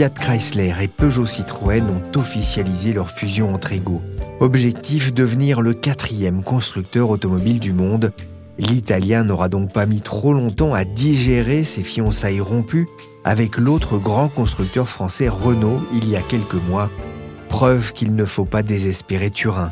[0.00, 4.00] Fiat Chrysler et Peugeot Citroën ont officialisé leur fusion entre égaux.
[4.40, 8.10] Objectif devenir le quatrième constructeur automobile du monde.
[8.56, 12.88] L'Italien n'aura donc pas mis trop longtemps à digérer ses fiançailles rompues
[13.24, 16.88] avec l'autre grand constructeur français Renault il y a quelques mois.
[17.50, 19.70] Preuve qu'il ne faut pas désespérer Turin.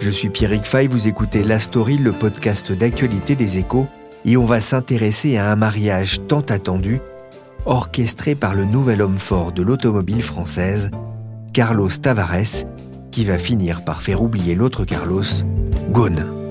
[0.00, 3.86] Je suis Pierrick Fay, vous écoutez La Story, le podcast d'actualité des échos,
[4.24, 6.98] et on va s'intéresser à un mariage tant attendu,
[7.66, 10.90] orchestré par le nouvel homme fort de l'automobile française,
[11.52, 12.64] Carlos Tavares,
[13.10, 15.22] qui va finir par faire oublier l'autre Carlos,
[15.90, 16.43] Ghosn.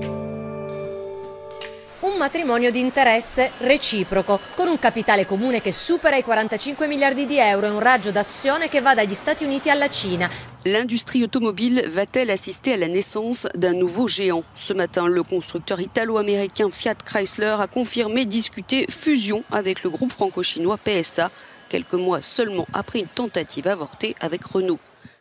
[2.23, 7.67] Matrimonio di interesse reciproco, con un capitale comune che supera i 45 miliardi di euro
[7.67, 10.29] e un raggio d'azione che va dagli Stati Uniti alla Cina.
[10.63, 14.45] L'industrie automobile va-t-elle assister à la naissance d'un nouveau géant?
[14.55, 20.77] Ce matin, le constructeur italo-américain Fiat Chrysler a confirmé discuter fusion avec le groupe franco-chinois
[20.77, 21.29] PSA,
[21.67, 24.79] quelques mois seulement après une tentative avortée avec Renault.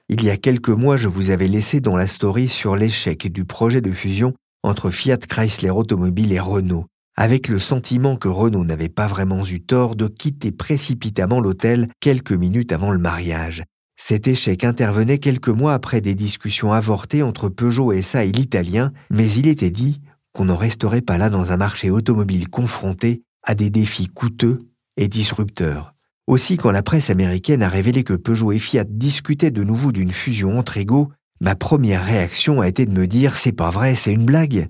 [0.09, 3.44] Il y a quelques mois, je vous avais laissé dans la story sur l'échec du
[3.44, 6.87] projet de fusion entre Fiat Chrysler Automobile et Renault,
[7.17, 12.33] avec le sentiment que Renault n'avait pas vraiment eu tort de quitter précipitamment l'hôtel quelques
[12.33, 13.65] minutes avant le mariage.
[13.97, 19.31] Cet échec intervenait quelques mois après des discussions avortées entre Peugeot SA et l'Italien, mais
[19.31, 20.01] il était dit
[20.33, 24.61] qu'on n'en resterait pas là dans un marché automobile confronté à des défis coûteux
[24.97, 25.95] et disrupteurs.
[26.27, 30.12] Aussi, quand la presse américaine a révélé que Peugeot et Fiat discutaient de nouveau d'une
[30.12, 34.12] fusion entre égaux, ma première réaction a été de me dire c'est pas vrai, c'est
[34.12, 34.69] une blague.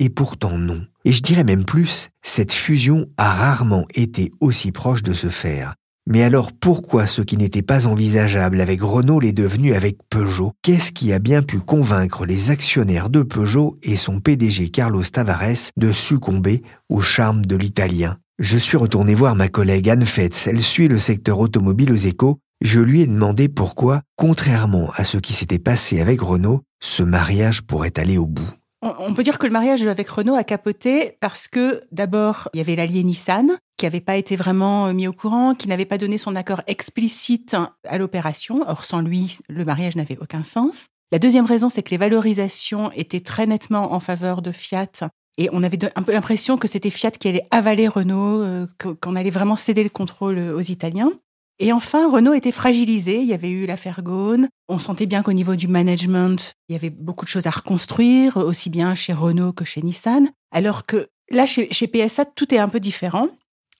[0.00, 0.80] Et pourtant non.
[1.04, 5.74] Et je dirais même plus, cette fusion a rarement été aussi proche de se faire.
[6.08, 10.52] Mais alors pourquoi ce qui n'était pas envisageable avec Renault l'est devenu avec Peugeot?
[10.62, 15.70] Qu'est-ce qui a bien pu convaincre les actionnaires de Peugeot et son PDG Carlos Tavares
[15.76, 18.16] de succomber au charme de l'italien?
[18.38, 22.38] Je suis retourné voir ma collègue Anne Fetz, elle suit le secteur automobile aux échos.
[22.62, 27.60] Je lui ai demandé pourquoi, contrairement à ce qui s'était passé avec Renault, ce mariage
[27.62, 28.50] pourrait aller au bout.
[28.82, 32.60] On peut dire que le mariage avec Renault a capoté parce que d'abord, il y
[32.60, 35.98] avait l'allié Nissan qui n'avait pas été vraiment euh, mis au courant, qui n'avait pas
[35.98, 38.64] donné son accord explicite à l'opération.
[38.68, 40.86] Or, sans lui, le mariage n'avait aucun sens.
[41.12, 45.10] La deuxième raison, c'est que les valorisations étaient très nettement en faveur de Fiat.
[45.36, 49.16] Et on avait un peu l'impression que c'était Fiat qui allait avaler Renault, euh, qu'on
[49.16, 51.12] allait vraiment céder le contrôle aux Italiens.
[51.62, 53.20] Et enfin, Renault était fragilisé.
[53.20, 54.48] Il y avait eu l'affaire Gaune.
[54.70, 58.38] On sentait bien qu'au niveau du management, il y avait beaucoup de choses à reconstruire,
[58.38, 60.30] aussi bien chez Renault que chez Nissan.
[60.52, 63.28] Alors que là, chez, PSA, tout est un peu différent.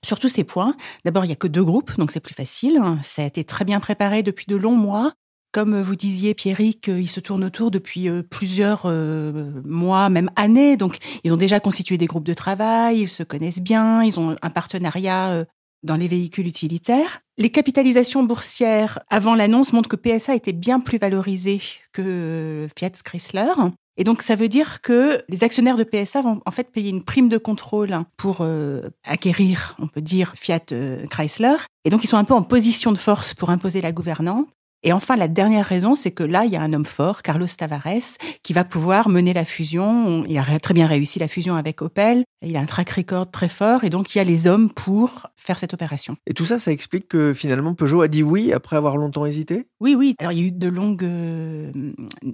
[0.05, 0.75] Sur tous ces points,
[1.05, 2.79] d'abord, il n'y a que deux groupes, donc c'est plus facile.
[3.03, 5.13] Ça a été très bien préparé depuis de longs mois.
[5.51, 10.77] Comme vous disiez, Pierrick, ils se tournent autour depuis euh, plusieurs euh, mois, même années.
[10.77, 14.35] Donc, ils ont déjà constitué des groupes de travail, ils se connaissent bien, ils ont
[14.41, 15.45] un partenariat euh,
[15.83, 17.21] dans les véhicules utilitaires.
[17.37, 21.61] Les capitalisations boursières avant l'annonce montrent que PSA était bien plus valorisé
[21.91, 23.53] que Fiat Chrysler.
[23.97, 27.03] Et donc, ça veut dire que les actionnaires de PSA vont en fait payer une
[27.03, 31.57] prime de contrôle pour euh, acquérir, on peut dire, Fiat euh, Chrysler.
[31.83, 34.45] Et donc, ils sont un peu en position de force pour imposer la gouvernance.
[34.83, 37.47] Et enfin, la dernière raison, c'est que là, il y a un homme fort, Carlos
[37.55, 40.25] Tavares, qui va pouvoir mener la fusion.
[40.27, 42.23] Il a très bien réussi la fusion avec Opel.
[42.43, 43.83] Il a un track record très fort.
[43.83, 46.15] Et donc, il y a les hommes pour faire cette opération.
[46.25, 49.67] Et tout ça, ça explique que finalement, Peugeot a dit oui après avoir longtemps hésité?
[49.79, 50.15] Oui, oui.
[50.19, 51.71] Alors, il y a eu de longues euh,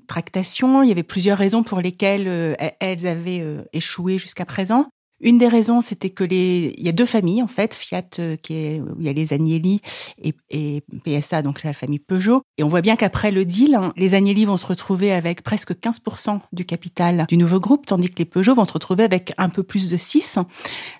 [0.07, 0.83] tractations.
[0.83, 4.87] Il y avait plusieurs raisons pour lesquelles euh, elles avaient euh, échoué jusqu'à présent.
[5.19, 8.35] Une des raisons, c'était que les, il y a deux familles en fait, Fiat euh,
[8.35, 9.81] qui est, où il y a les Agnelli
[10.21, 12.41] et, PSA, donc la famille Peugeot.
[12.57, 15.73] Et on voit bien qu'après le deal, hein, les Agnelli vont se retrouver avec presque
[15.73, 19.49] 15% du capital du nouveau groupe, tandis que les Peugeot vont se retrouver avec un
[19.49, 20.39] peu plus de 6.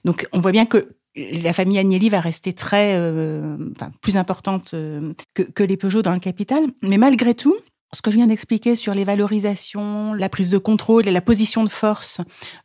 [0.06, 4.74] Donc on voit bien que la famille Agnelli va rester très, euh, enfin, plus importante
[4.74, 6.64] euh, que, que les Peugeot dans le capital.
[6.82, 7.56] Mais malgré tout,
[7.94, 11.64] ce que je viens d'expliquer sur les valorisations, la prise de contrôle et la position
[11.64, 12.20] de force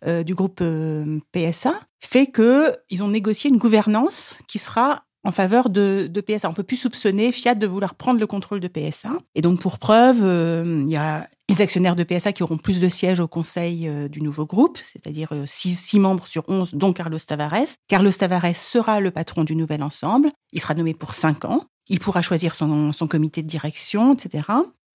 [0.07, 5.31] euh, du groupe euh, PSA fait que ils ont négocié une gouvernance qui sera en
[5.31, 6.49] faveur de, PSA.
[6.49, 9.11] On peut plus soupçonner Fiat de vouloir prendre le contrôle de PSA.
[9.37, 12.81] Et donc, pour preuve, euh, il y a les actionnaires de PSA qui auront plus
[12.81, 17.77] de sièges au conseil du nouveau groupe, c'est-à-dire 6 membres sur 11, dont Carlos Tavares.
[17.89, 20.33] Carlos Tavares sera le patron du nouvel ensemble.
[20.53, 21.67] Il sera nommé pour 5 ans.
[21.89, 24.45] Il pourra choisir son comité de direction, etc.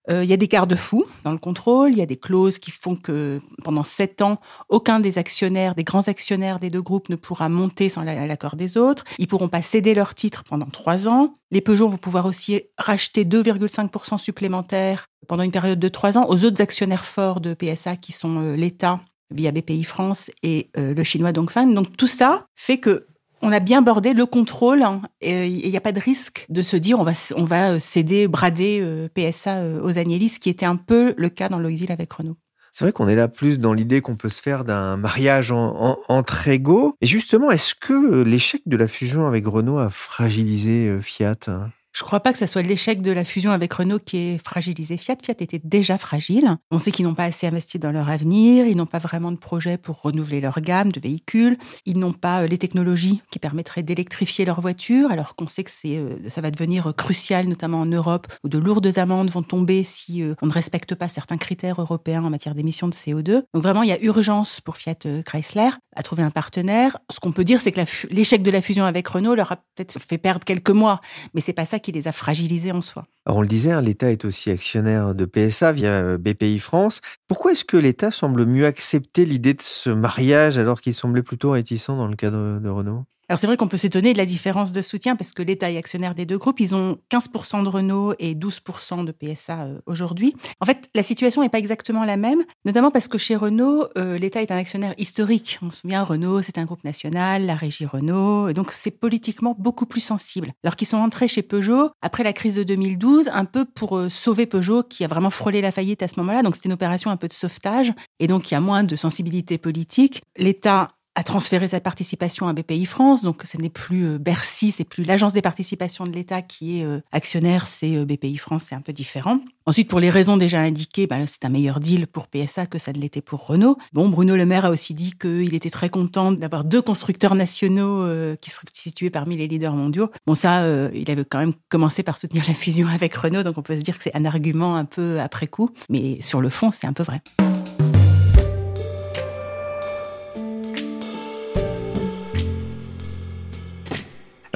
[0.09, 2.71] Euh, il y a des garde-fous dans le contrôle, il y a des clauses qui
[2.71, 4.39] font que pendant sept ans,
[4.69, 8.77] aucun des actionnaires, des grands actionnaires des deux groupes ne pourra monter sans l'accord des
[8.77, 9.03] autres.
[9.17, 11.35] Ils pourront pas céder leurs titres pendant trois ans.
[11.51, 16.45] Les Peugeot vont pouvoir aussi racheter 2,5% supplémentaires pendant une période de trois ans aux
[16.45, 21.03] autres actionnaires forts de PSA qui sont euh, l'État via BPI France et euh, le
[21.03, 21.67] chinois Dongfan.
[21.67, 23.07] Donc tout ça fait que
[23.41, 26.61] on a bien bordé le contrôle hein, et il n'y a pas de risque de
[26.61, 30.39] se dire on va, on va euh, céder, brader euh, PSA euh, aux Agnelli, ce
[30.39, 32.37] qui était un peu le cas dans l'exil avec Renault.
[32.71, 35.97] C'est vrai qu'on est là plus dans l'idée qu'on peut se faire d'un mariage en,
[36.07, 36.95] entre égaux.
[37.01, 41.71] Et justement, est-ce que l'échec de la fusion avec Renault a fragilisé Fiat hein?
[41.97, 44.37] Je ne crois pas que ce soit l'échec de la fusion avec Renault qui ait
[44.37, 45.15] fragilisé Fiat.
[45.19, 46.55] Fiat était déjà fragile.
[46.69, 48.67] On sait qu'ils n'ont pas assez investi dans leur avenir.
[48.67, 51.57] Ils n'ont pas vraiment de projet pour renouveler leur gamme de véhicules.
[51.87, 55.71] Ils n'ont pas euh, les technologies qui permettraient d'électrifier leurs voitures, alors qu'on sait que
[55.87, 60.21] euh, ça va devenir crucial, notamment en Europe, où de lourdes amendes vont tomber si
[60.21, 63.41] euh, on ne respecte pas certains critères européens en matière d'émissions de CO2.
[63.55, 66.99] Donc vraiment, il y a urgence pour Fiat Chrysler à trouver un partenaire.
[67.11, 69.99] Ce qu'on peut dire, c'est que l'échec de la fusion avec Renault leur a peut-être
[69.99, 71.01] fait perdre quelques mois,
[71.33, 73.05] mais c'est pas ça qui les a fragilisés en soi.
[73.25, 77.01] Alors on le disait, hein, l'État est aussi actionnaire de PSA via euh, BPI France.
[77.27, 81.51] Pourquoi est-ce que l'État semble mieux accepter l'idée de ce mariage alors qu'il semblait plutôt
[81.51, 83.05] réticent dans le cadre de Renault?
[83.29, 85.77] Alors c'est vrai qu'on peut s'étonner de la différence de soutien parce que l'État est
[85.77, 86.59] actionnaire des deux groupes.
[86.61, 90.33] Ils ont 15% de Renault et 12% de PSA euh, aujourd'hui.
[90.61, 94.17] En fait, la situation n'est pas exactement la même, notamment parce que chez Renault, euh,
[94.17, 95.59] l'État est un actionnaire historique.
[95.61, 99.85] On se souvient, Renault, c'est un groupe national, la régie Renault, donc c'est politiquement beaucoup
[99.85, 100.53] plus sensible.
[100.63, 104.09] Alors qu'ils sont entrés chez Peugeot après la crise de 2012, un peu pour euh,
[104.09, 106.43] sauver Peugeot qui a vraiment frôlé la faillite à ce moment-là.
[106.43, 108.95] Donc c'était une opération un peu de sauvetage et donc il y a moins de
[108.95, 110.23] sensibilité politique.
[110.37, 113.23] L'État a transféré sa participation à BPI France.
[113.23, 116.85] Donc, ce n'est plus euh, Bercy, c'est plus l'agence des participations de l'État qui est
[116.85, 119.39] euh, actionnaire, c'est euh, BPI France, c'est un peu différent.
[119.65, 122.93] Ensuite, pour les raisons déjà indiquées, bah, c'est un meilleur deal pour PSA que ça
[122.93, 123.79] ne l'était pour Renault.
[123.93, 128.05] Bon, Bruno Le Maire a aussi dit qu'il était très content d'avoir deux constructeurs nationaux
[128.39, 130.09] qui seraient situés parmi les leaders mondiaux.
[130.25, 133.61] Bon, ça, il avait quand même commencé par soutenir la fusion avec Renault, donc on
[133.61, 135.71] peut se dire que c'est un argument un peu après coup.
[135.89, 137.21] Mais sur le fond, c'est un peu vrai.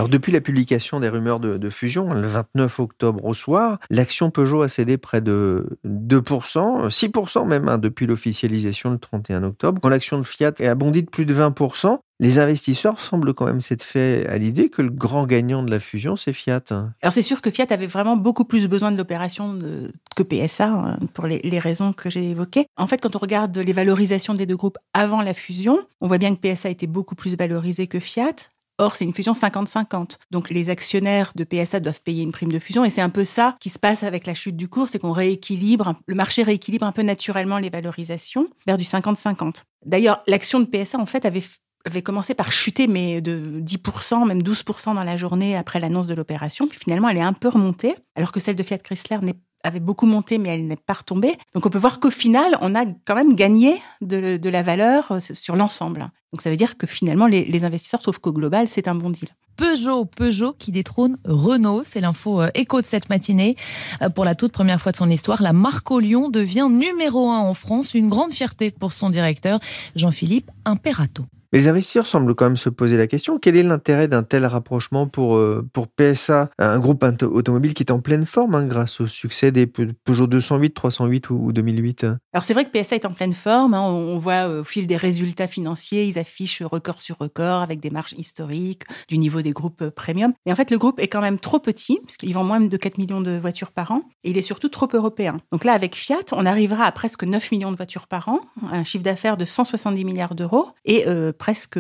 [0.02, 4.64] Alors depuis la publication des rumeurs de, fusion, le 29 octobre au soir, l'action Peugeot
[4.64, 9.80] a cédé près de 2%, 6% même hein, depuis l'officialisation le 31 octobre.
[9.80, 13.62] Quand l'action de Fiat est abondie de plus de 20%, les investisseurs semblent quand même
[13.62, 16.64] s'être fait à l'idée que le grand gagnant de la fusion, c'est Fiat.
[17.04, 19.60] Alors c'est sûr que Fiat avait vraiment beaucoup plus besoin de l'opération
[20.16, 22.66] que PSA, hein, pour les raisons que j'ai évoquées.
[22.76, 26.18] En fait, quand on regarde les valorisations des deux groupes avant la fusion, on voit
[26.18, 28.34] bien que PSA était beaucoup plus valorisé que Fiat.
[28.82, 30.18] Or, c'est une fusion 50-50.
[30.32, 32.84] Donc, les actionnaires de PSA doivent payer une prime de fusion.
[32.84, 35.12] Et c'est un peu ça qui se passe avec la chute du cours, c'est qu'on
[35.12, 39.66] rééquilibre, le marché rééquilibre un peu naturellement les valorisations vers du 50-50.
[39.86, 41.44] D'ailleurs, l'action de PSA, en fait, avait
[41.86, 46.14] avait commencé par chuter, mais de 10%, même 12% dans la journée après l'annonce de
[46.14, 46.68] l'opération.
[46.68, 49.18] Puis finalement, elle est un peu remontée, alors que celle de Fiat Chrysler
[49.64, 51.38] avait beaucoup monté, mais elle n'est pas retombée.
[51.56, 55.20] Donc on peut voir qu'au final, on a quand même gagné de la valeur euh,
[55.20, 56.12] sur l'ensemble.
[56.32, 59.30] Donc ça veut dire que finalement, les, investisseurs trouvent qu'au global, c'est un bon deal.
[59.58, 61.84] Peugeot, Peugeot qui détrône Renault.
[61.84, 63.58] C'est l'info euh, écho de cette matinée.
[64.02, 67.40] Euh, pour la toute première fois de son histoire, la marque Lyon devient numéro un
[67.40, 67.94] en France.
[67.94, 69.60] Une grande fierté pour son directeur,
[69.96, 71.26] Jean-Philippe Imperato.
[71.54, 75.08] Les investisseurs semblent quand même se poser la question quel est l'intérêt d'un tel rapprochement
[75.08, 79.08] pour, euh, pour PSA, un groupe automobile qui est en pleine forme hein, grâce au
[79.08, 83.34] succès des Peugeot 208, 308 ou, 2008 Alors c'est vrai que PSA est en pleine
[83.34, 83.74] forme.
[83.74, 83.82] Hein.
[83.82, 87.90] on voit euh, au fil des résultats financiers, ils affichent record sur record avec des
[87.90, 90.32] marges historiques du niveau des groupes euh, premium.
[90.46, 92.78] Mais en fait, le groupe est quand même trop petit, parce qu'il vend moins de
[92.78, 95.38] 4 millions de voitures par an, et il est surtout trop européen.
[95.52, 98.40] Donc là, avec Fiat, on arrivera à presque 9 millions de voitures par an,
[98.72, 101.06] un chiffre d'affaires de 170 milliards d'euros, et
[101.42, 101.80] presque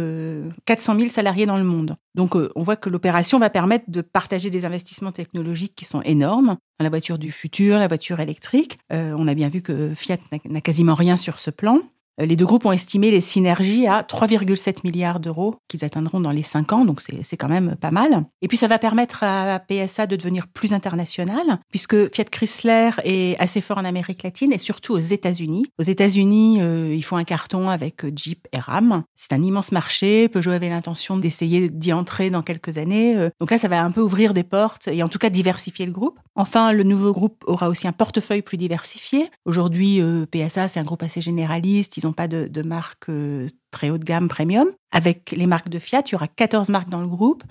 [0.65, 1.95] 400 000 salariés dans le monde.
[2.15, 6.01] Donc euh, on voit que l'opération va permettre de partager des investissements technologiques qui sont
[6.01, 8.79] énormes la voiture du futur, la voiture électrique.
[8.91, 11.79] Euh, on a bien vu que Fiat n'a quasiment rien sur ce plan.
[12.19, 16.31] Euh, les deux groupes ont estimé les synergies à 3,7 milliards d'euros qu'ils atteindront dans
[16.31, 18.25] les cinq ans, donc c'est quand même pas mal.
[18.41, 23.39] Et puis ça va permettre à PSA de devenir plus international, puisque Fiat Chrysler est
[23.39, 25.65] assez fort en Amérique latine et surtout aux États-Unis.
[25.79, 29.03] Aux États-Unis, euh, ils font un carton avec Jeep et Ram.
[29.15, 30.27] C'est un immense marché.
[30.27, 33.15] Peugeot avait l'intention d'essayer d'y entrer dans quelques années.
[33.15, 35.85] Euh, donc là, ça va un peu ouvrir des portes et en tout cas diversifier
[35.85, 36.19] le groupe.
[36.35, 39.29] Enfin, le nouveau groupe aura aussi un portefeuille plus diversifié.
[39.45, 40.01] Aujourd'hui,
[40.31, 43.97] PSA, c'est un groupe assez généraliste ils n'ont pas de, de marque euh, très haut
[43.97, 44.67] de gamme premium.
[44.91, 47.43] Avec les marques de Fiat, il y aura 14 marques dans le groupe,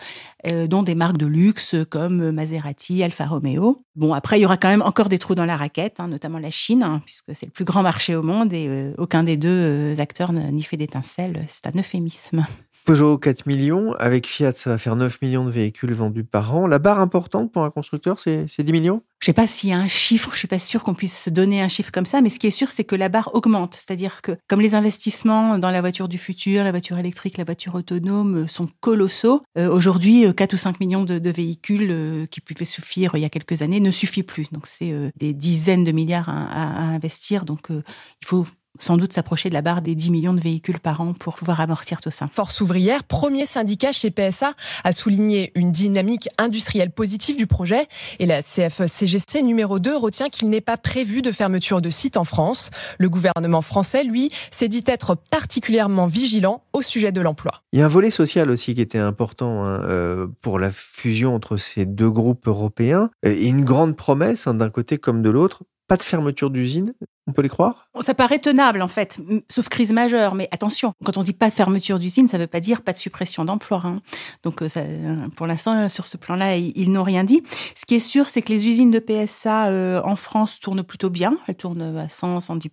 [0.46, 3.82] euh, dont des marques de luxe comme Maserati, Alfa Romeo.
[3.96, 6.38] Bon, après, il y aura quand même encore des trous dans la raquette, hein, notamment
[6.38, 9.36] la Chine, hein, puisque c'est le plus grand marché au monde et euh, aucun des
[9.36, 11.44] deux acteurs n'y fait d'étincelle.
[11.48, 12.46] C'est un euphémisme.
[12.84, 16.66] Peugeot 4 millions, avec Fiat, ça va faire 9 millions de véhicules vendus par an.
[16.66, 19.02] La barre importante pour un constructeur, c'est 10 millions?
[19.20, 21.24] Je ne sais pas s'il y a un chiffre, je suis pas sûr qu'on puisse
[21.24, 23.34] se donner un chiffre comme ça, mais ce qui est sûr, c'est que la barre
[23.34, 23.74] augmente.
[23.74, 27.74] C'est-à-dire que comme les investissements dans la voiture du futur, la voiture électrique, la voiture
[27.74, 32.66] autonome sont colossaux, euh, aujourd'hui, 4 euh, ou 5 millions de, véhicules euh, qui pouvaient
[32.66, 34.50] suffire il y a quelques années ne suffit plus.
[34.52, 37.44] Donc c'est des dizaines de milliards à, à investir.
[37.44, 38.46] Donc il faut
[38.80, 41.60] sans doute s'approcher de la barre des 10 millions de véhicules par an pour pouvoir
[41.60, 42.28] amortir tout ça.
[42.32, 47.86] Force ouvrière, premier syndicat chez PSA, a souligné une dynamique industrielle positive du projet
[48.18, 52.24] et la CFCGC numéro 2 retient qu'il n'est pas prévu de fermeture de site en
[52.24, 52.70] France.
[52.98, 57.62] Le gouvernement français, lui, s'est dit être particulièrement vigilant au sujet de l'emploi.
[57.72, 61.34] Il y a un volet social aussi qui était important hein, euh, pour la fusion
[61.34, 65.62] entre ces deux groupes européens et une grande promesse hein, d'un côté comme de l'autre
[65.90, 66.92] pas de fermeture d'usine,
[67.26, 67.88] on peut les croire?
[68.02, 69.18] Ça paraît tenable en fait,
[69.48, 70.36] sauf crise majeure.
[70.36, 72.92] Mais attention, quand on dit pas de fermeture d'usine, ça ne veut pas dire pas
[72.92, 73.82] de suppression d'emplois.
[73.84, 74.00] Hein.
[74.44, 77.42] Donc euh, euh, pour l'instant, sur ce plan-là, ils, n'ont rien dit.
[77.74, 81.10] Ce qui est sûr, c'est que les usines de PSA euh, en France tournent plutôt
[81.10, 81.38] bien.
[81.48, 82.68] Elles tournent à 100, 110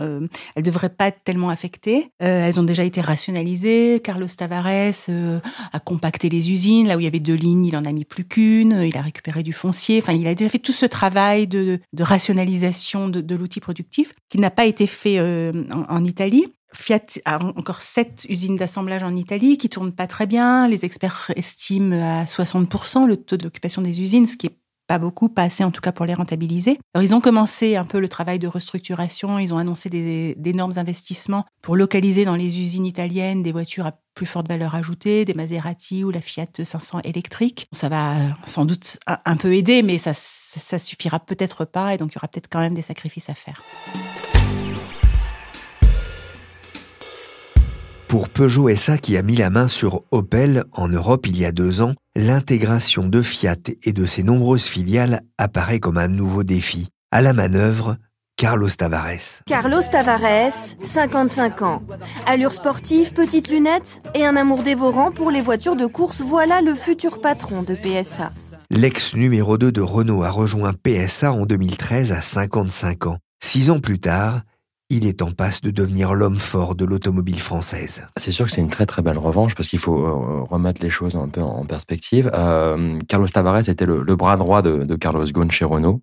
[0.00, 0.26] euh,
[0.56, 2.10] Elles devraient pas être tellement affectées.
[2.18, 4.00] elles ont déjà été rationalisées.
[4.02, 4.66] Carlos Tavares
[5.72, 6.88] a compacté les usines.
[6.88, 8.72] Là où il y avait deux lignes, il en a mis plus qu'une.
[8.82, 10.00] Il a récupéré du foncier.
[10.02, 14.50] Enfin, il a déjà fait tout ce travail de rationalisation de, l'outil productif qui n'a
[14.50, 16.46] pas été fait euh, en, Italie.
[16.72, 20.68] Fiat a encore sept usines d'assemblage en Italie qui tournent pas très bien.
[20.68, 24.59] Les experts estiment à 60% le taux d'occupation des usines, ce qui est
[24.90, 26.80] pas beaucoup, pas assez en tout cas pour les rentabiliser.
[26.94, 29.88] Alors ils ont commencé un peu le travail de restructuration, ils ont annoncé
[30.36, 35.24] d'énormes investissements pour localiser dans les usines italiennes des voitures à plus forte valeur ajoutée,
[35.24, 37.68] des Maserati ou la Fiat 500 électrique.
[37.70, 42.10] Ça va sans doute un peu aider, mais ça, ça suffira peut-être pas, et donc
[42.10, 43.62] il y aura peut-être quand même des sacrifices à faire.
[48.08, 51.52] Pour Peugeot SA qui a mis la main sur Opel en Europe il y a
[51.52, 56.88] deux ans, l'intégration de Fiat et de ses nombreuses filiales apparaît comme un nouveau défi.
[57.10, 57.96] À la manœuvre,
[58.36, 59.42] Carlos Tavares.
[59.46, 61.82] Carlos Tavares, 55 ans.
[62.26, 66.74] Allure sportive, petites lunettes et un amour dévorant pour les voitures de course, voilà le
[66.74, 68.30] futur patron de PSA.
[68.70, 73.18] L'ex numéro 2 de Renault a rejoint PSA en 2013 à 55 ans.
[73.42, 74.42] Six ans plus tard,
[74.90, 78.06] il est en passe de devenir l'homme fort de l'automobile française.
[78.16, 80.90] C'est sûr que c'est une très très belle revanche parce qu'il faut euh, remettre les
[80.90, 82.30] choses un peu en perspective.
[82.34, 86.02] Euh, Carlos Tavares était le, bras droit de, Carlos Ghosn chez Renault.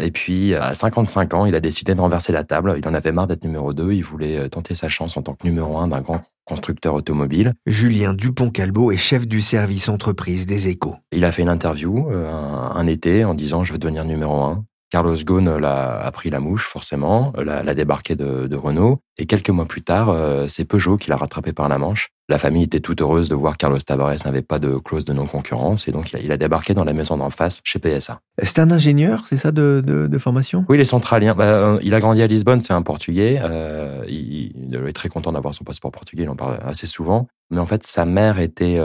[0.00, 2.74] Et puis, à 55 ans, il a décidé de renverser la table.
[2.78, 3.92] Il en avait marre d'être numéro 2.
[3.92, 7.54] Il voulait euh, tenter sa chance en tant que numéro 1 d'un grand constructeur automobile.
[7.66, 10.96] Julien Dupont-Calbo est chef du service entreprise des échos.
[11.12, 14.64] Il a fait une interview un, un été en disant je veux devenir numéro 1.
[14.92, 18.98] Carlos Ghosn a pris la mouche, forcément, l'a débarqué de, de, Renault.
[19.16, 22.10] Et quelques mois plus tard, euh, c'est Peugeot qui l'a rattrapé par la manche.
[22.28, 25.88] La famille était toute heureuse de voir Carlos Tavares n'avait pas de clause de non-concurrence.
[25.88, 28.20] Et donc, il a, débarqué dans la maison d'en face, chez PSA.
[28.42, 30.66] C'est un ingénieur, c'est ça, de, de, formation?
[30.68, 31.34] Oui, il est centralien.
[31.34, 33.40] Bah, euh, il a grandi à Lisbonne, c'est un Portugais.
[33.42, 37.28] Euh, il, il, est très content d'avoir son passeport portugais, il en parle assez souvent.
[37.50, 38.78] Mais en fait, sa mère était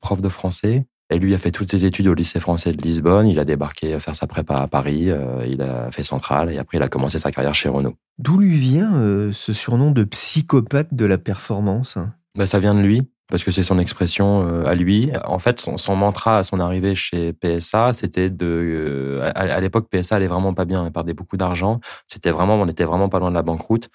[0.00, 3.28] prof de français et lui a fait toutes ses études au lycée français de Lisbonne.
[3.28, 5.10] Il a débarqué faire sa prépa à Paris.
[5.10, 7.94] Euh, il a fait Centrale et après il a commencé sa carrière chez Renault.
[8.18, 11.98] D'où lui vient euh, ce surnom de psychopathe de la performance
[12.36, 15.10] bah, Ça vient de lui parce que c'est son expression euh, à lui.
[15.26, 19.20] En fait, son, mantra à son arrivée chez PSA, c'était de.
[19.34, 21.80] à, l'époque, PSA allait vraiment pas bien, il perdait beaucoup d'argent.
[22.06, 23.90] C'était vraiment, on était vraiment pas loin de la banqueroute.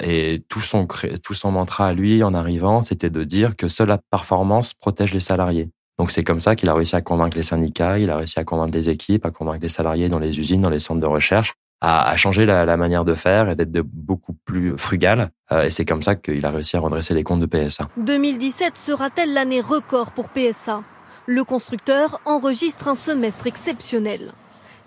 [0.00, 0.86] et tout son,
[1.22, 5.12] tout son mantra à lui, en arrivant, c'était de dire que seule la performance protège
[5.12, 5.68] les salariés.
[6.02, 8.42] Donc c'est comme ça qu'il a réussi à convaincre les syndicats, il a réussi à
[8.42, 11.54] convaincre les équipes, à convaincre les salariés dans les usines, dans les centres de recherche,
[11.80, 15.30] à, changer la, manière de faire et d'être beaucoup plus frugal.
[15.52, 17.88] Euh, et c'est comme ça qu'il a réussi à redresser les comptes de PSA.
[17.98, 20.82] 2017 sera-t-elle l'année record pour PSA
[21.26, 24.32] Le constructeur enregistre un semestre exceptionnel.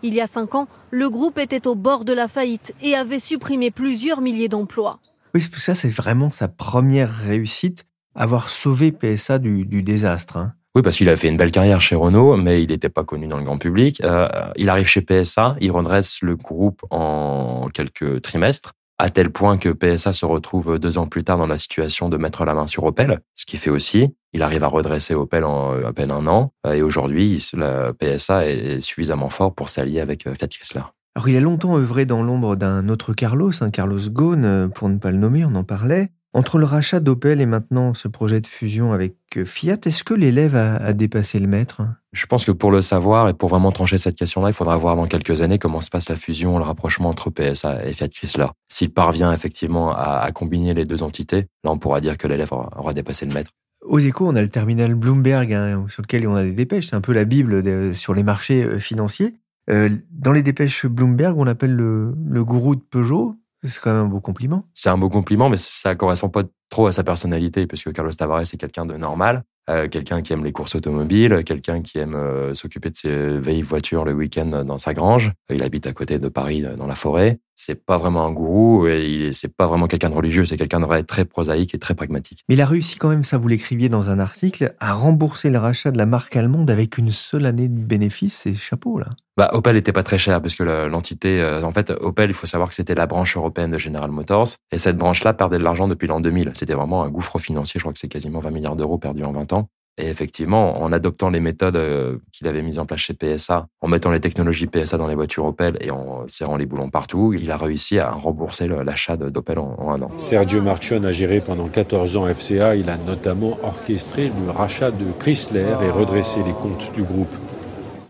[0.04, 3.20] Il y a cinq ans, le groupe était au bord de la faillite et avait
[3.20, 5.00] supprimé plusieurs milliers d'emplois.
[5.34, 10.36] Oui, ça, c'est vraiment sa première réussite, avoir sauvé PSA du, désastre.
[10.36, 10.56] Hein.
[10.76, 13.28] Oui, parce qu'il a fait une belle carrière chez Renault, mais il n'était pas connu
[13.28, 14.02] dans le grand public.
[14.04, 14.28] Euh,
[14.58, 19.70] il arrive chez PSA, il redresse le groupe en quelques trimestres à tel point que
[19.70, 22.84] PSA se retrouve deux ans plus tard dans la situation de mettre la main sur
[22.86, 26.54] Opel, ce qui fait aussi, il arrive à redresser Opel en à peine un an,
[26.72, 30.84] et aujourd'hui, la PSA est suffisamment fort pour s'allier avec euh, Fiat Chrysler.
[31.16, 34.90] Alors, il a longtemps œuvré dans l'ombre d'un autre Carlos, un Carlos Ghosn, euh, pour
[34.90, 36.10] ne pas le nommer, on en parlait.
[36.36, 40.14] Entre le rachat d'Opel et maintenant ce projet de fusion avec euh, Fiat, est-ce que
[40.14, 41.84] l'élève a, dépassé le maître?
[42.12, 44.98] Je pense que pour le savoir et pour vraiment trancher cette question-là, il faudra voir
[44.98, 48.48] dans quelques années comment se passe la fusion, le rapprochement entre PSA et Fiat Chrysler.
[48.68, 52.92] S'il parvient effectivement à, combiner les deux entités, là on pourra dire que l'élève aura,
[52.92, 53.52] dépassé le maître.
[53.86, 56.88] Aux échos, on a le terminal Bloomberg hein, sur lequel on a des dépêches.
[56.88, 59.36] C'est un peu la Bible sur les marchés euh, financiers.
[59.70, 63.38] Euh, dans les dépêches Bloomberg, on appelle le, le gourou de Peugeot.
[63.68, 64.66] C'est quand même un beau compliment.
[64.74, 68.42] C'est un beau compliment, mais ça correspond pas trop à sa personnalité, puisque Carlos Tavares
[68.42, 72.54] est quelqu'un de normal, euh, quelqu'un qui aime les courses automobiles, quelqu'un qui aime euh,
[72.54, 75.32] s'occuper de ses vieilles voitures le week-end dans sa grange.
[75.50, 77.40] Il habite à côté de Paris, dans la forêt.
[77.56, 80.86] C'est pas vraiment un gourou, et c'est pas vraiment quelqu'un de religieux, c'est quelqu'un de
[80.86, 82.44] vrai très prosaïque et très pragmatique.
[82.50, 85.58] Mais il a réussi quand même, ça vous l'écriviez dans un article, à rembourser le
[85.58, 88.42] rachat de la marque allemande avec une seule année de bénéfice.
[88.44, 89.08] C'est chapeau là.
[89.38, 92.48] Bah, Opel n'était pas très cher parce que l'entité, euh, en fait, Opel, il faut
[92.48, 95.90] savoir que c'était la branche européenne de General Motors et cette branche-là perdait de l'argent
[95.90, 96.52] depuis l'an 2000.
[96.54, 97.78] C'était vraiment un gouffre financier.
[97.78, 99.68] Je crois que c'est quasiment 20 milliards d'euros perdus en 20 ans.
[99.98, 103.88] Et effectivement, en adoptant les méthodes euh, qu'il avait mises en place chez PSA, en
[103.88, 107.50] mettant les technologies PSA dans les voitures Opel et en serrant les boulons partout, il
[107.50, 110.12] a réussi à rembourser l'achat d'Opel en, un an.
[110.18, 112.76] Sergio Marchionne a géré pendant 14 ans FCA.
[112.76, 117.34] Il a notamment orchestré le rachat de Chrysler et redressé les comptes du groupe.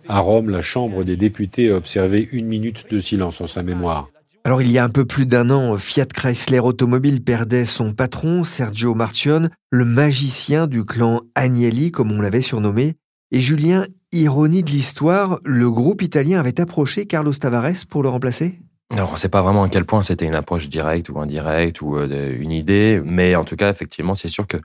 [0.08, 4.10] À Rome, la Chambre des députés a observé une minute de silence en sa mémoire.
[4.46, 8.44] Alors il y a un peu plus d'un an, Fiat Chrysler Automobile perdait son patron,
[8.44, 12.94] Sergio Marchionne, le magicien du clan Agnelli, comme on l'avait surnommé.
[13.32, 18.60] Et Julien, ironie de l'histoire, le groupe italien avait approché Carlos Tavares pour le remplacer?
[18.92, 21.82] Alors, on ne sait pas vraiment à quel point c'était une approche directe ou indirecte
[21.82, 24.58] ou euh, une idée, mais en tout cas, effectivement, c'est sûr que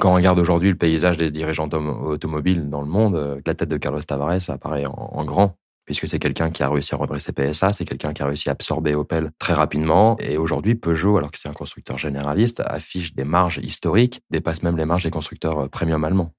[0.00, 3.68] quand on regarde aujourd'hui le paysage des dirigeants automobiles dans le monde, euh, la tête
[3.68, 7.72] de Carlos Tavares apparaît en grand puisque c'est quelqu'un qui a réussi à redresser PSA,
[7.72, 10.16] c'est quelqu'un qui a réussi à absorber Opel très rapidement.
[10.18, 14.76] Et aujourd'hui, Peugeot, alors que c'est un constructeur généraliste, affiche des marges historiques, dépasse même
[14.76, 16.32] les marges des constructeurs euh, premium allemands.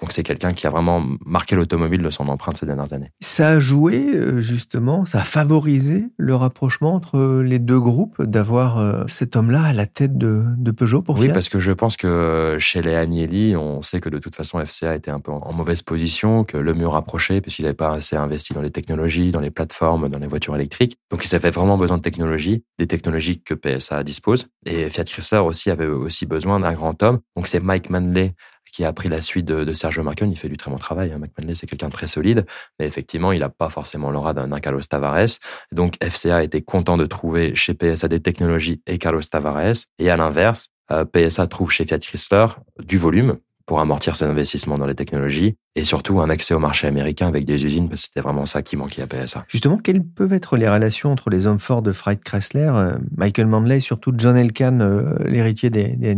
[0.00, 3.10] Donc c'est quelqu'un qui a vraiment marqué l'automobile de son empreinte ces dernières années.
[3.20, 8.78] Ça a joué euh, justement, ça a favorisé le rapprochement entre les deux groupes d'avoir
[8.78, 10.44] euh, cet homme-là à la tête de,
[10.76, 14.18] Peugeot pour Oui, parce que je pense que chez les Agnelli, on sait que de
[14.18, 17.74] toute façon FCA était un peu en mauvaise position, que le mur rapproché, puisqu'il n'avait
[17.74, 20.98] pas assez investi dans les technologies, dans les plateformes, dans les voitures électriques.
[21.10, 24.48] Donc il avait vraiment besoin de technologies, des technologies que PSA dispose.
[24.66, 27.20] Et Fiat Chrysler aussi avait aussi besoin d'un grand homme.
[27.34, 28.34] Donc c'est Mike Manley
[28.72, 30.28] qui a pris la suite de, Sergio Marcon.
[30.30, 31.12] Il fait du très bon travail.
[31.12, 31.18] Hein.
[31.18, 32.46] McManley, c'est quelqu'un de très solide,
[32.78, 35.38] mais effectivement, il n'a pas forcément l'aura d'un Carlos Tavares.
[35.72, 39.84] Donc, FCA était content de trouver chez PSA des technologies et Carlos Tavares.
[39.98, 42.46] Et à l'inverse, euh, PSA trouve chez Fiat Chrysler
[42.78, 46.86] du volume pour amortir ses investissements dans les technologies et surtout un accès au marché
[46.86, 49.44] américain avec des usines parce que c'était vraiment ça qui manquait à PSA.
[49.46, 53.46] Justement, quelles peuvent être les relations entre les hommes forts de Fiat Chrysler, euh, Michael
[53.46, 56.14] Manley et surtout John Elkann, euh, l'héritier des, des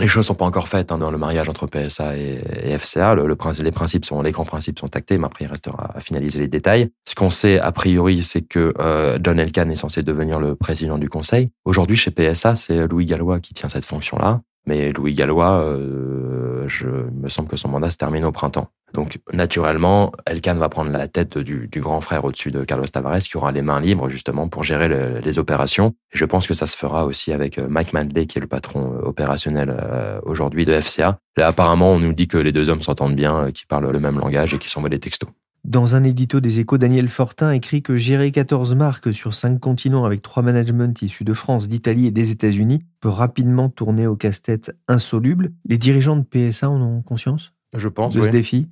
[0.00, 3.14] les choses sont pas encore faites hein, dans le mariage entre PSA et, FCA.
[3.14, 3.26] Le,
[3.62, 6.48] les principes sont, les grands principes sont actés, mais après il restera à finaliser les
[6.48, 6.90] détails.
[7.04, 10.98] Ce qu'on sait a priori, c'est que euh, John Elkann est censé devenir le président
[10.98, 11.50] du conseil.
[11.64, 14.40] Aujourd'hui, chez PSA, c'est Louis Gallois qui tient cette fonction-là.
[14.66, 18.70] Mais Louis Gallois, euh, je me semble que son mandat se termine au printemps.
[18.94, 23.36] Donc, naturellement, Elkan va prendre la tête du, grand frère au-dessus de Carlos Tavares, qui
[23.36, 25.94] aura les mains libres justement pour gérer les opérations.
[26.14, 28.46] Et je pense que ça se fera aussi avec euh, Mike Manley, qui est le
[28.46, 31.18] patron euh, opérationnel euh, aujourd'hui de FCA.
[31.36, 34.18] Là, apparemment, on nous dit que les deux hommes s'entendent bien, qu'ils parlent le même
[34.18, 35.28] langage et qu'ils s'envoient des textos.
[35.64, 40.04] Dans un édito des échos, Daniel Fortin écrit que gérer 14 marques sur 5 continents
[40.04, 44.76] avec trois managements issus de France, d'Italie et des États-Unis peut rapidement tourner au casse-tête
[44.86, 45.52] insoluble.
[45.66, 48.14] Les dirigeants de PSA en ont conscience Je pense.
[48.14, 48.68] De ce défi?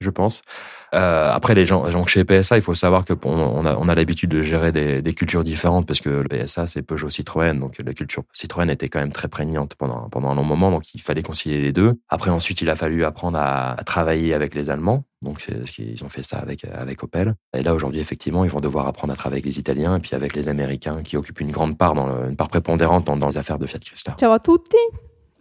[0.00, 0.42] Je pense.
[0.94, 4.72] Euh, après, les gens, chez PSA, il faut savoir que on a, l'habitude de gérer
[4.72, 8.88] des, cultures différentes parce que le PSA, c'est Peugeot Citroën, donc la culture Citroën était
[8.88, 11.94] quand même très prégnante pendant pendant un long moment, donc il fallait concilier les deux.
[12.08, 15.46] Après, ensuite, il a fallu apprendre à, à travailler avec les Allemands, donc
[15.78, 17.34] ils ont fait ça avec avec Opel.
[17.54, 20.14] Et là, aujourd'hui, effectivement, ils vont devoir apprendre à travailler avec les Italiens et puis
[20.14, 23.66] avec les Américains qui occupent une grande part, une part prépondérante dans, les affaires de
[23.66, 24.14] Fiat Chrysler.
[24.18, 24.76] Ciao a tutti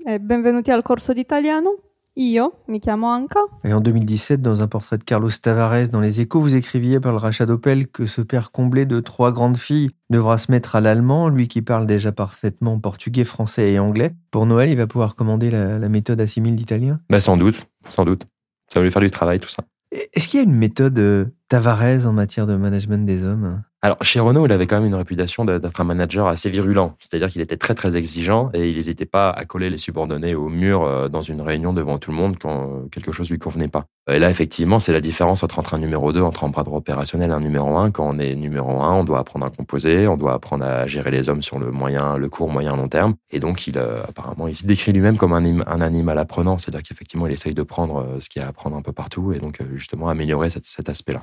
[0.05, 1.86] e benvenuti al corso d'italiano.
[2.19, 3.41] Io mi chiamo Anka.
[3.63, 7.11] Et en 2017, dans un portrait de Carlos Tavares dans Les Échos, vous écriviez par
[7.11, 10.81] le rachat d'Opel que ce père comblé de trois grandes filles devra se mettre à
[10.81, 14.15] l'allemand, lui qui parle déjà parfaitement portugais, français et anglais.
[14.31, 16.99] Pour Noël, il va pouvoir commander la, méthode assimile d'italien?
[17.07, 18.25] Bah Sans doute, sans doute.
[18.67, 19.63] Ça va lui faire du travail, tout ça.
[19.91, 23.61] Est-ce qu'il y a une méthode euh, Tavares en matière de management des hommes?
[23.87, 26.97] Alors, chez Renault, il avait quand même une réputation d'être un manager assez virulent.
[26.99, 30.49] C'est-à-dire qu'il était très, très exigeant et il n'hésitait pas à coller les subordonnés au
[30.49, 33.85] mur euh, dans une réunion devant tout le monde quand quelque chose lui convenait pas.
[34.11, 37.29] Et là, effectivement, c'est la différence entre un numéro 2, entre un bras droit opérationnel
[37.29, 37.91] et un numéro 1.
[37.91, 41.11] Quand on est numéro 1, on doit apprendre à composer, on doit apprendre à gérer
[41.11, 43.15] les hommes sur le moyen, le court, moyen, long terme.
[43.31, 46.57] Et donc, il, euh, apparemment, il se décrit lui-même comme un, animal apprenant.
[46.57, 48.91] C'est-à-dire qu'effectivement, il essaye de prendre euh, ce qu'il y a à apprendre un peu
[48.91, 51.21] partout et donc, justement, améliorer cet aspect-là.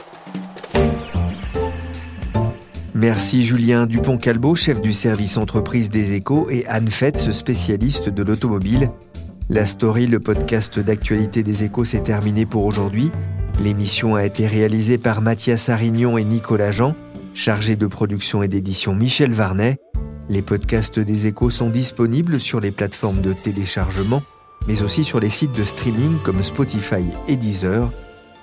[3.05, 8.91] Merci Julien Dupont-Calbo, chef du service entreprise des échos, et Anne Fetz, spécialiste de l'automobile.
[9.51, 13.11] La story, le podcast d'actualité des échos, s'est terminé pour aujourd'hui.
[13.63, 16.95] L'émission a été réalisée par Mathias Arignon et Nicolas Jean,
[17.35, 19.77] chargé de production et d'édition Michel Varnet.
[20.31, 24.23] Les podcasts des échos sont disponibles sur les plateformes de téléchargement,
[24.67, 27.93] mais aussi sur les sites de streaming comme Spotify et Deezer.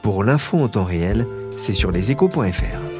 [0.04, 1.26] Pour l'info en temps réel,
[1.58, 2.92] c'est sur leséchos.fr.